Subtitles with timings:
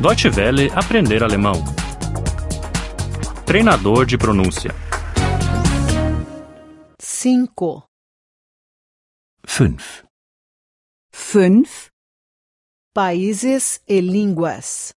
[0.00, 1.62] Deutsche Welle aprender alemão.
[3.44, 4.70] Treinador de pronúncia.
[6.98, 7.86] 5.
[9.46, 10.06] 5.
[11.12, 11.90] Fünf
[12.94, 14.94] Países e línguas.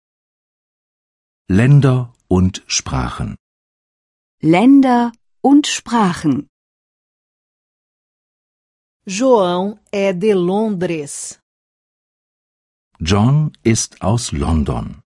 [1.50, 3.34] Länder und Sprachen.
[4.40, 5.10] Länder
[5.42, 6.46] und Sprachen.
[9.04, 11.41] João é de Londres.
[13.04, 15.02] John ist aus London.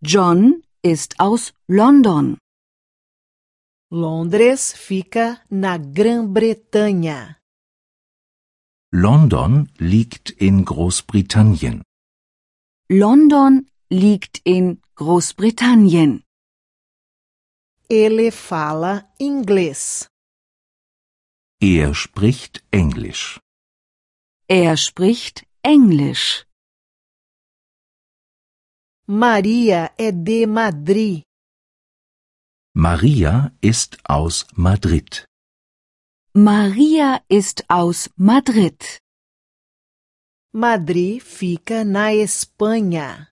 [0.00, 2.38] John ist aus London.
[3.90, 7.36] Londres fica na Grã-Bretanha.
[8.94, 11.82] London liegt in Großbritannien.
[12.88, 16.22] London liegt in Großbritannien.
[17.90, 20.08] Ele fala inglês.
[21.60, 23.38] Er spricht Englisch.
[24.48, 26.45] Er spricht Englisch.
[29.08, 31.22] Maria é de Madrid.
[32.74, 35.24] Maria ist aus Madrid.
[36.34, 38.98] Maria ist aus Madrid.
[40.52, 43.28] Madrid fica na Espanha.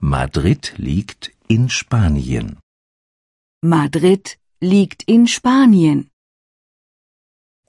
[0.00, 2.58] Madrid liegt in Spanien.
[3.62, 6.08] Madrid liegt in Spanien.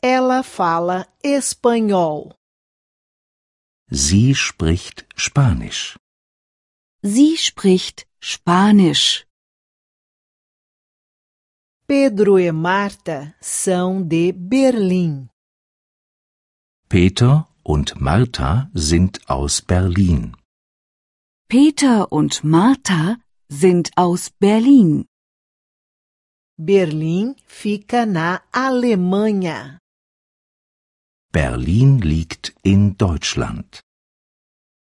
[0.02, 2.34] Ela fala espanhol.
[3.92, 5.98] Sie spricht Spanisch.
[7.08, 9.28] Sie spricht Spanisch.
[11.86, 15.30] Pedro e Marta são de Berlim.
[16.90, 20.36] Peter und Martha sind aus Berlin.
[21.48, 23.18] Peter und Martha
[23.50, 25.06] sind aus Berlin.
[26.58, 29.78] Berlim fica na Alemanha.
[31.32, 33.82] Berlin liegt in Deutschland.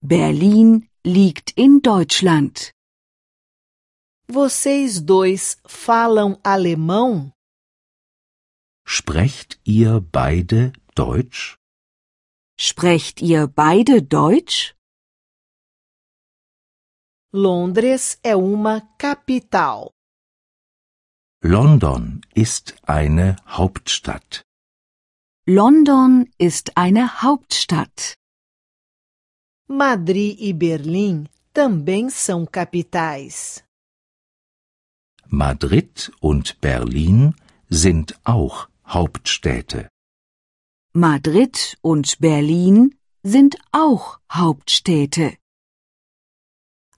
[0.01, 2.73] Berlin liegt in Deutschland.
[4.27, 7.31] Vocês dois falam alemão?
[8.87, 11.59] Sprecht ihr beide Deutsch?
[12.59, 14.75] Sprecht ihr beide Deutsch?
[17.33, 19.91] Londres é uma capital.
[21.43, 24.43] London ist eine Hauptstadt.
[25.47, 28.17] London ist eine Hauptstadt.
[29.69, 33.65] Madrid e Berlim também são capitais.
[35.27, 37.35] Madrid und Berlin
[37.71, 39.89] sind auch Hauptstädte.
[40.93, 45.39] Madrid und Berlin sind auch Hauptstädte.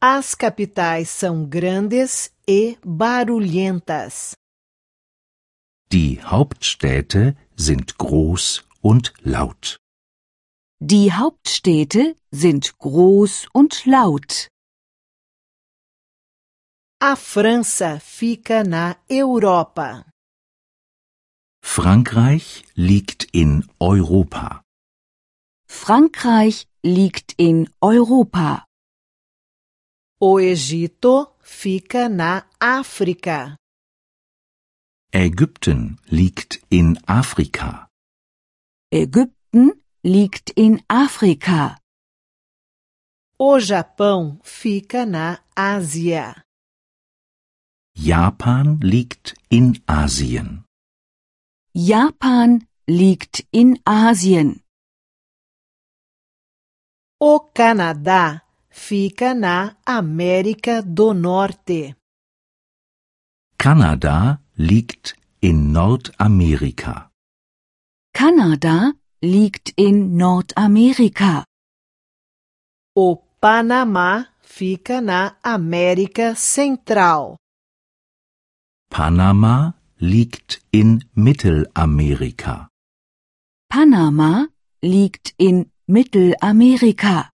[0.00, 4.34] As capitais são grandes e barulhentas.
[5.92, 9.78] Die Hauptstädte sind groß und laut.
[10.80, 14.48] Die Hauptstädte sind groß und laut.
[17.00, 20.04] A França fica na Europa.
[21.62, 24.62] Frankreich liegt in Europa.
[25.66, 28.66] Frankreich liegt in Europa.
[30.20, 33.56] O Egito fica na África.
[35.10, 37.88] Ägypten liegt in Afrika.
[38.92, 41.80] Ägypten liegt in Afrika.
[43.38, 46.44] O Japão fica na Ásia.
[47.96, 50.64] Japan liegt in Asien.
[51.74, 54.62] Japan liegt in Asien.
[57.20, 61.96] O Canadá fica na América do Norte.
[63.58, 67.10] Kanada liegt in Nordamerika.
[68.14, 71.44] Kanada liegt in Nordamerika.
[72.94, 77.36] O Panamá fica na América Central.
[78.90, 82.68] Panama liegt in Mittelamerika.
[83.68, 84.48] Panama
[84.82, 87.30] liegt in Mittelamerika.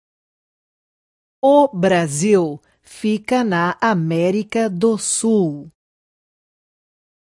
[1.42, 5.70] O Brasil fica na América do Sul.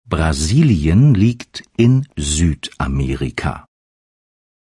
[0.05, 3.65] Brasilien liegt in Südamerika.